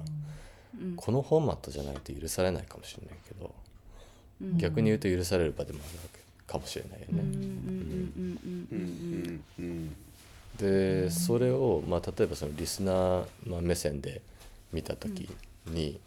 [0.80, 0.96] うん。
[0.96, 3.54] このフォーマットじゃないと許されないかもしれないけど、
[4.42, 4.58] うん。
[4.58, 7.18] 逆に言うと許される場でもあるわけかもしれないようん。
[7.18, 7.30] うん。
[7.30, 7.36] ね。
[7.36, 7.42] うん。
[7.42, 8.68] うん。
[8.70, 8.74] うん。
[8.74, 8.82] ううん。
[9.34, 9.44] ん。
[9.58, 9.96] うん。
[10.56, 14.22] でそれを、まあ、例えばそのリスナー、まあ、目線で
[14.72, 15.28] 見た時
[15.66, 15.98] に、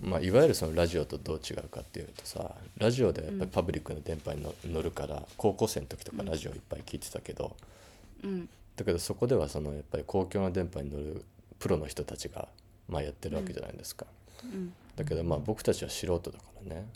[0.00, 7.56] まあ、いわゆるそのラジオとどう違うかっていうとさラジオでやっぱりパブリックの電波にの乗るから高校生の時とかラジオいっぱい聞いてたけど、
[8.22, 8.48] うん。
[8.76, 11.24] だけどそこではそのやっぱり公共の電波に乗る
[11.58, 12.48] プロの人たちが
[12.88, 14.06] まあやってるわけじゃないですか。
[14.44, 14.72] うん。
[14.94, 16.86] だけどまあ僕たちは素人だからね。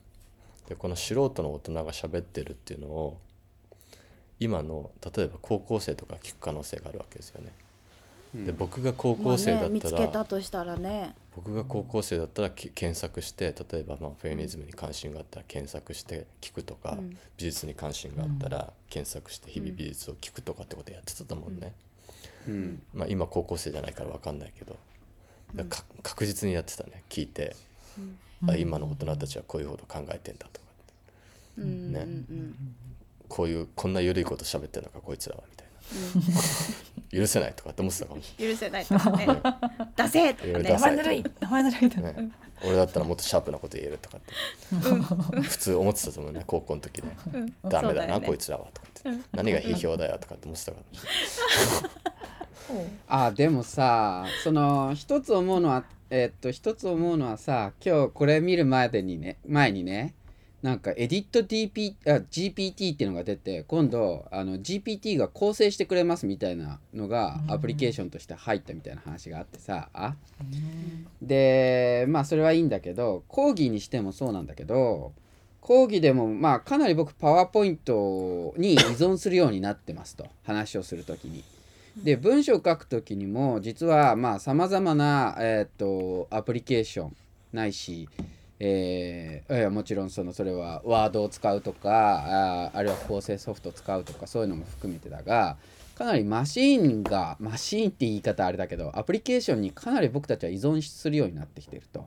[0.68, 3.18] でこの素人の大人が喋ってるっていうのを
[4.38, 7.52] 今の例えば高校生とか聞く可能性があるわけですよね。
[8.34, 8.46] うん。
[8.46, 11.14] で僕が高まあ校生だね、見つけったら、たとしたらね。
[11.34, 17.10] 僕が高校生だったらき検索して例えばまあフェミニズムに関心があったら検索して聞くとか、うん。
[17.36, 21.72] 美術に関心があったら検索して日々美術を聞くとかってことやってたと思うね、
[22.48, 22.82] うん。
[22.94, 24.76] まあ、今高校生じゃないから分かんないけど
[26.02, 27.54] 確実にやってたね聞いて、
[28.46, 30.66] あ今の大人たちはこういうこと考えてんだとか。
[31.58, 31.92] うん。
[31.92, 32.00] ね。
[32.00, 32.76] うん
[33.28, 35.71] こういうこんな緩いこと喋ってんのかこいつらはみたいな
[37.12, 39.26] 許せないとかって思ってたかもしうん許せないとかね。
[39.96, 40.60] 出せとかね。
[40.60, 41.24] い名前ぬるい
[42.64, 45.40] 俺だったらもっとシャープなこと言えるとかって。
[45.42, 46.42] 普通思ってたと思うね。
[46.46, 47.16] 高校の時ね。
[47.34, 47.54] うん。
[47.68, 49.10] ダメだなそうよねこいつらはとかって。
[49.32, 51.92] 何が批評だよとかって思ってたかもしれない
[53.08, 60.14] あでもさその一つ思うのはえっと一つ思うのはさ今日これ見る前でにね前にね
[60.62, 69.88] なんかエディット DP あ GPT っていうのが出て今度あの GPT が構成してくれますみたいなのがアプリケーションとして入ったみたいな話があってさ。
[69.92, 70.14] あ
[71.20, 75.12] でまあそれはいいんだけど講義にしてもそうなんだけど
[75.60, 80.28] 講義でもまあかなり僕パワーポイントに依存するようになってますと。
[80.44, 81.42] 話をする時に。
[81.96, 87.16] で文章を書く時にも実はまあさまざまな、えー、とアプリケーション
[87.52, 88.08] ないし、
[88.64, 95.56] えーもちろんそのそれはワードを使うとかああるいは構成ソフトを使うとかそういうのも含めてだが
[95.96, 102.06] かなりマシーンがマシーンって言い方あれだけどアプリケーションにかなり僕たちは依存するようになってきてると。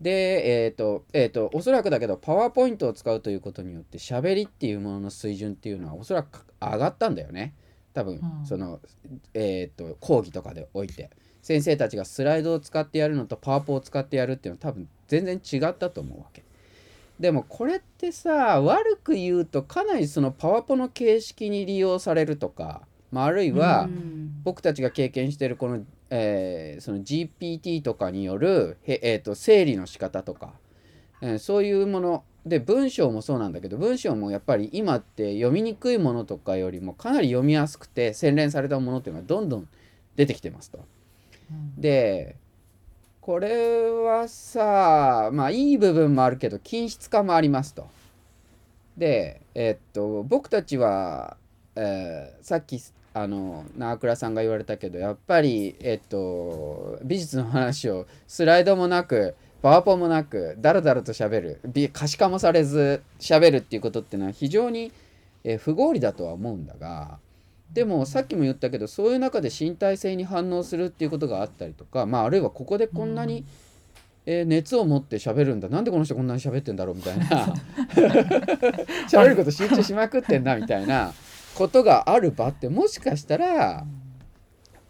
[0.00, 7.52] でえっ、とえっ、とおそらくだけどパワーポイントを使うということによって喋りっていうものの水準っていうのはおそらく上がったんだよね
[7.92, 8.46] 多分、うん。
[8.46, 8.80] その
[9.34, 11.10] えっ、と講義とかでおいて
[11.42, 16.44] 先生たちがスライドを使ってやるのとパワポを使ってやるっていうのは多分全然違ったと思うわけ。
[17.18, 24.40] でもこれってさ悪く言うとかなりそのパワポの形式に利用されるとか、まあ、あるいは、うん。
[24.42, 30.54] 僕たちが経験しているこの,、えーその GPT とかによる、へえー、と整理の仕方とか、
[31.20, 39.68] えーそういうもので文章もそうなんだけど文章もやっぱり今って読みにくいものとかよりもかなり読みやすくて洗練されたものっていうのがどんどん
[40.16, 40.80] 出てきてますと。
[41.76, 42.36] で
[43.20, 47.88] これはさまあいい部分もあるけど均質化もありますと。
[48.96, 51.36] でえっと僕たちは、
[51.76, 52.80] えーさっき
[53.12, 61.60] あの長倉さんが言われたけどやっぱりえっと美術の話をスライドもなくパワポもなくダラダラと喋る。
[61.66, 64.92] び可視化もされず喋るっていうことっていうのは非常に、
[65.44, 67.18] えー不合理だとは思うんだが
[67.72, 73.44] でもさっきも言ったけどそういう中で身体性に反応するっていうことがあったりとか、まあ、あるいはここでこんなに、
[74.26, 75.68] えー熱を持って喋るんだ。
[75.68, 77.26] なんでこの人こんなに喋ってんだろうみたいな。
[79.10, 81.12] 喋ること集中しまくってんなみたいな
[81.54, 83.84] ことがある場ってもしかしたら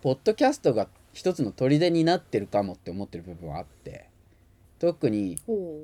[0.02, 4.09] ポッドキャストが一つの砦になってるかもって思ってる部分はあって
[4.80, 5.78] 特にほ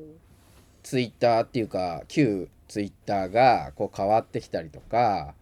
[0.82, 5.34] ツイッターっていうか旧ツイッターがこう変わってきたりとか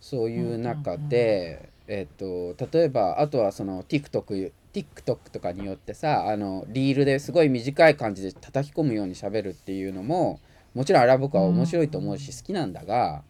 [0.00, 10.40] そういう中で、えっと例えばあとはその TikTok, TikTok とかによってさあのリールですごい短い感じで叩き込むようにしゃべるっていうのも
[10.74, 13.22] もちろんあれは僕は面白いと思うし好きなんだが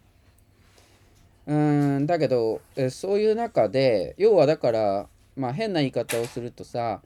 [1.47, 7.01] うーんだけどえそういう中で要はだからまあ変な言い方をするとさ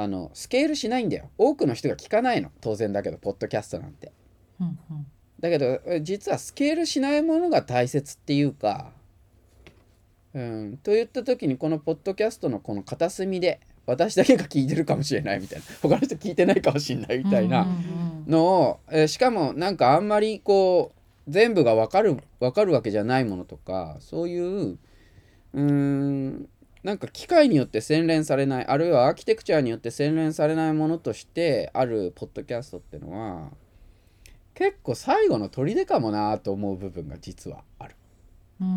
[0.00, 1.28] あのスケールしないんだよ。
[1.38, 2.52] 多くの人が聞かないの。
[2.60, 4.12] 当然だけどポッドキャストなんて。
[4.60, 5.06] うんうん。
[5.40, 8.92] だけどえ実はスケールしないものが大切っていうか
[10.34, 15.64] うんといった時にこのポッドキャストのこの片隅で私だけが聞いてるかもしれないみたいな。
[15.82, 17.66] 他の人聞いてないかもしれないみたいな
[18.28, 20.92] のを、えーしかもなんかあんまりこ
[21.26, 24.78] う全部が分かる分かるわけじゃないものとかそういう
[25.54, 26.48] うーん
[26.82, 33.50] なんか機械によって洗練されないあるいはアーキテクチャによって洗練されないものとしてあるポッドキャストっていうのは
[34.54, 37.94] 結構最後の砦かもなと思う部分が実はある。
[38.60, 38.68] うん。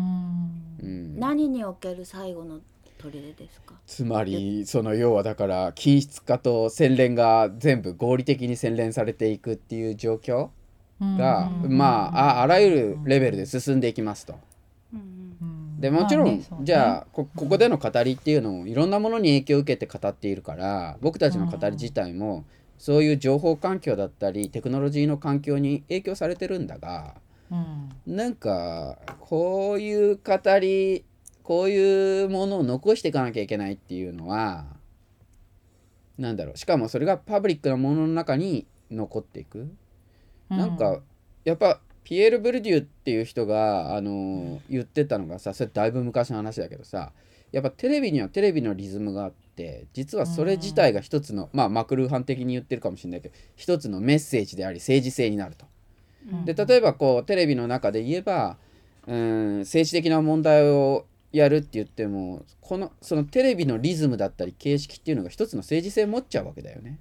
[0.80, 1.16] うん。
[1.16, 2.60] う何における最後の
[2.98, 3.74] 砦ですか？
[3.84, 10.50] つまりその要はだから均質化と洗練が全部合理的に洗練されていくっていう状況
[11.00, 11.76] が、うん。
[11.76, 14.34] まあああらゆるレベルで進んでいきますと。
[14.92, 15.00] うん
[15.40, 15.51] うん
[15.82, 22.44] でもちろん、まあねじゃあこここでの語りっていうのもいろんなものに影響を受けて語っているから僕たちの語り自体も
[22.78, 27.16] そういう情報環境だったりテクノロジーの環境に影響されてるんだが
[27.50, 27.88] うん。
[28.06, 31.04] なんかこういう語り
[31.42, 34.66] こういうものを残していかなきゃいけないっていうのは
[36.16, 36.56] なんだろう。
[36.56, 39.74] しかもそれがパブリックなものの中に残っていく。
[40.48, 41.00] なんか
[41.44, 47.12] やっぱピエール・ブルデューっていう人があの言ってたのがさそれだいぶ昔の話だけどさ
[47.52, 55.66] やっぱテレビにはテレビのリズムがあって実はそれ自体が一つの、まあマクルーハン的に言ってるかもしれないけど一つのメッセージであり政治性になると。
[56.44, 58.56] で例えばこうテレビの中で言えば
[59.06, 67.00] うん政治的な問題をやるって言ってもこのそのテレビのリズムだったり形式っていうのが一つの政治性を持っちゃうわけだよね。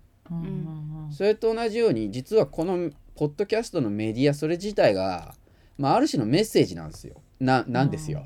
[1.11, 2.89] それと同じように実はこの
[3.21, 5.35] ポッドキャストのメディアそれ自体が、
[5.77, 7.21] まあ、ある種のメッセージなんですよ。
[7.39, 8.25] ななんですよ。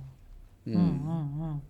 [0.66, 0.74] うん。
[0.74, 0.80] うん。
[0.80, 1.62] うん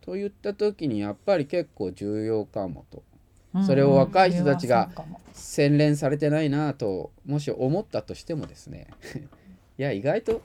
[0.00, 3.02] といった時にやっぱり結構重要かもと。
[3.54, 4.88] うんそれを若い人たちが
[5.32, 8.86] 洗練されてないなともし思ったとしてもですね。
[9.76, 10.40] いや意外と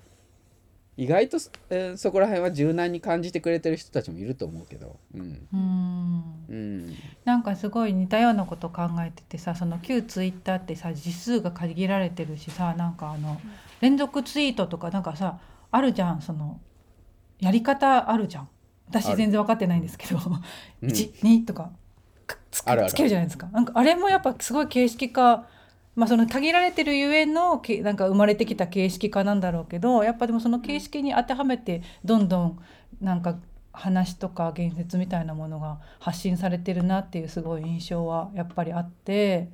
[0.98, 1.38] 意外と、
[1.70, 4.98] えーそこら辺は柔軟に感じてくれてる人たちもいると思うけど。
[5.14, 5.48] うん。
[5.54, 6.46] うん。
[6.50, 6.96] うん。
[7.26, 13.42] なんかすごい似たようなこと考えててさその旧ツイッターってさ字数が限られてるしさなんかあの
[13.82, 15.40] 連続ツイートとかなんかさ
[15.72, 16.60] あるじゃんその
[17.40, 18.50] やり方あるじゃん。
[18.88, 20.18] 私全然分かってないんですけど、
[20.82, 21.72] うん12とか
[22.28, 22.64] くつつ
[22.96, 23.48] けるじゃないですか。
[23.48, 25.48] なんかあれもやっぱすごい形式化
[25.96, 32.60] まあその限られてるゆえのけなんか生まれてきた形式化なんだろうけどやっぱでもその形式に当てはめてどんどん
[33.02, 33.38] なんか
[33.72, 39.50] 話とか言説みたいなものが発信されてるなっていうすごい印象はやっぱりあって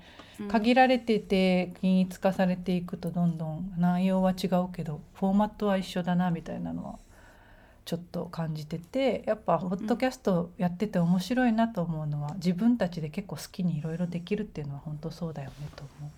[0.49, 6.99] 限られてて均一化されていくとどんどん内容は違うけどフォーマットは一緒だなみたいなのは
[7.84, 16.11] ちょっと感じててやっぱポッドキャストやってて面白いなと思うのは自分たちで結構好きにいろいろできるっていうのは本当そうだよねと思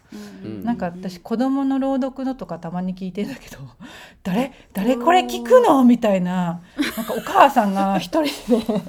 [0.43, 0.47] う。
[0.47, 0.63] うん。
[0.65, 3.57] なんか私子供の朗読のとかたまに聞いてんだけど
[4.23, 4.51] 「誰？
[4.73, 4.97] 誰？
[4.97, 6.61] これ聞くの?」みたいな。
[6.97, 8.81] なんかお母さんが 一人で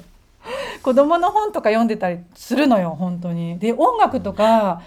[0.83, 3.57] 子供の本とか読んでたりするのよ本当に。
[3.57, 4.81] で音楽とか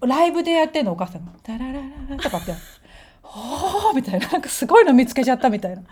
[0.00, 1.80] ライブでやってんのお母さんが「タラララ
[2.10, 2.54] ラ」とかって
[3.22, 4.28] 「ほー」みたいな。
[4.28, 5.82] なんかすごいの見つけちゃったみたいな。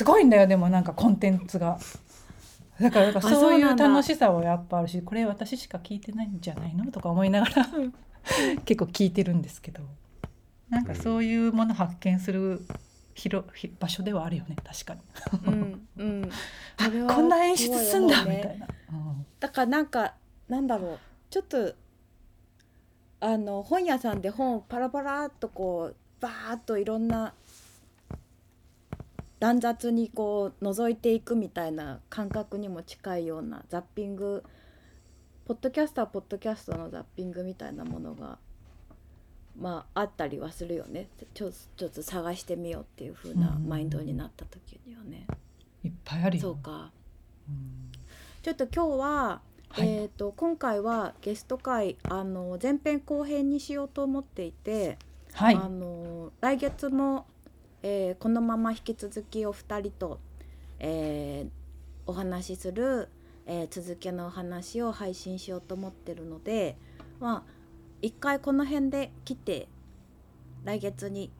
[0.00, 1.78] すごいんだよでもなんかコンテンツが。
[2.80, 6.90] だからかあそういう楽しさはやっぱあるしこれ私しか聞いてないんじゃないの？
[6.90, 7.66] とか思いながら。
[8.64, 9.82] 結構聞いてるんですけど。
[10.70, 12.62] なんかそういうもの発見する
[13.14, 15.00] 広ひ場所ではあるよね確かに。
[15.46, 16.30] うんうん。
[17.06, 18.36] こんな演出すんだね。
[18.38, 18.68] みたいな。
[18.92, 19.26] うん。
[19.38, 20.14] だからなんか
[20.48, 20.98] なんだろう。
[21.28, 21.74] ちょっと
[23.20, 27.34] あの本屋さんで本をパラパラっとこうバーっといろんな
[29.40, 34.44] 乱雑にこう覗いていくみたいな感覚にも近いようなザッピング
[35.46, 38.38] ポッドキャストはポッドキャストのザッピングみたいなものが
[39.58, 45.26] まああったりはするよねちょちょっと探してみようっていう風なうんマインドになった時にはね。
[45.82, 46.42] いっぱいあるよ。
[46.42, 46.92] そうか
[47.48, 47.90] うん
[48.42, 54.98] ちょっと今日は、はいえー、と今回はゲスト会あの前編後編にしようと思っていて、
[55.32, 57.26] はいあの来月も、
[57.82, 60.18] えーこのまま引き続きお二人と、
[60.78, 61.50] えー
[62.06, 63.08] お話しする、
[63.46, 66.76] えー続きのお話を配信しようと思ってるので
[67.20, 67.52] まあ
[68.02, 69.68] 一回この辺で切って
[70.64, 71.30] 来月に、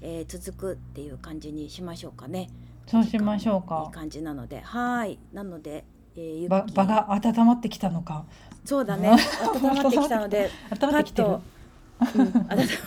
[0.00, 2.48] えー続くっていう感じにしましょうかね。
[2.86, 3.90] そうしましょういいか。
[3.92, 5.84] 感じなのではいなので、
[6.16, 8.24] えー、ゆっきば場が温まってきたのか。
[8.64, 9.10] そうだね
[9.54, 11.42] 温まってきたので 温まっ温ま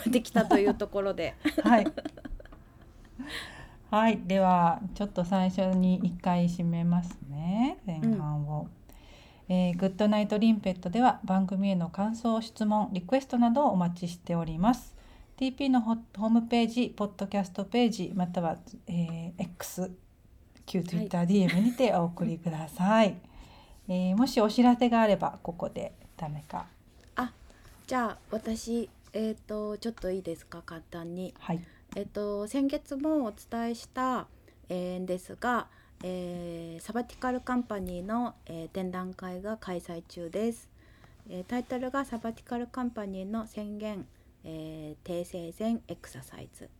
[0.08, 1.34] ってきたというところで
[1.64, 1.86] はい。
[3.90, 8.68] はい、ではちょっと最初に一回締めますね前半を、
[9.48, 14.96] えーグッドナイトリンペットでは番組への感想質問リクエストなどをお待ちしております。
[15.36, 18.56] TP のホホームページポッドキャストページまたは、
[18.86, 19.90] えー X
[20.64, 23.16] 旧 TwitterDM にてお送りください、
[23.88, 26.66] えーもしお知らせがあればここで誰か。
[27.86, 31.34] じゃあ私えっ、とちょっといいですか簡単に。
[31.38, 31.60] はい
[31.94, 34.26] えっ、と先月もお伝えした、
[34.70, 35.66] えーんですが、
[36.02, 40.70] えーサバティカルカンパニーの、えー展覧会が開催中です、
[41.28, 44.06] えータイトルがサバティカルカンパニーの宣言、
[44.44, 46.70] えー訂正前エクササイズ。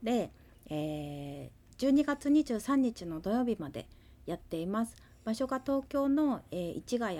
[0.00, 0.30] で、
[0.70, 3.86] えー12月23日の土曜日まで
[4.26, 4.94] やっています。
[5.24, 7.18] 場所が東京の、えー市ヶ谷、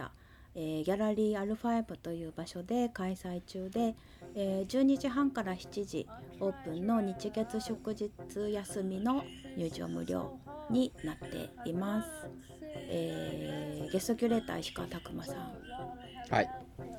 [0.54, 3.94] えーギャラリーアルファエムという場所で開催中で、
[4.34, 6.06] えー12時半から7時
[6.40, 8.10] オープンの日月祝日
[8.52, 9.24] 休みの
[9.56, 10.38] 入場無料
[10.70, 12.10] になっています、
[12.74, 15.36] えーゲストキュレーター石川拓磨さん。
[16.30, 16.50] はい。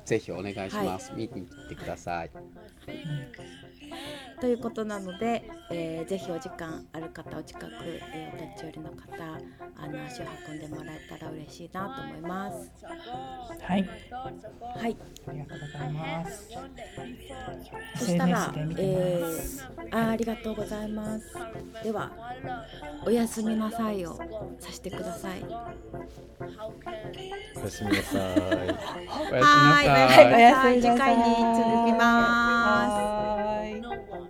[0.04, 2.30] ぜひお願いします、見に来てください
[4.44, 7.66] ということなので、えーぜひお時間ある方お近く、
[8.12, 8.98] えーお立ち寄りの方
[9.74, 12.70] あの足を運んでもらえたら嬉しいなと思います。
[13.62, 13.88] はい、
[14.76, 16.48] はい、ありがとうございます。
[17.96, 19.22] そしたらえ。
[19.22, 21.32] ー、あありがとうございます。
[21.82, 22.12] では、
[23.06, 24.18] おやすみなさいを
[24.60, 25.42] させてください。
[27.56, 28.34] おやすみなさい。
[28.38, 30.82] おやすみなはいおやすみなさい。
[30.82, 31.22] 次回に
[31.56, 33.14] 続きます。